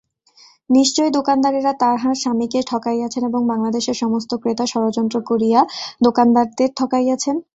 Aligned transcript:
নিশ্চয় 0.69 1.09
দোকানদারেরা 1.17 1.71
তাঁহার 1.81 2.15
স্বামীকে 2.15 2.59
ঠকাইয়াছে 2.69 3.19
এবং 3.21 3.41
বাংলাদেশের 3.51 3.97
সমস্ত 4.03 4.31
ক্রেতা 4.41 4.65
ষড়যন্ত্র 4.67 5.17
করিয়া 5.29 5.59
দোকানদারদের 6.01 6.69
ঠকাইয়াছে। 6.77 7.29